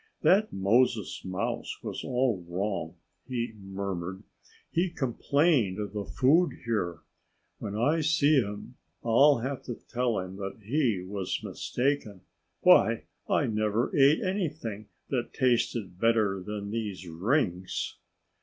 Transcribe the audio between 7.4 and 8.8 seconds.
When I see him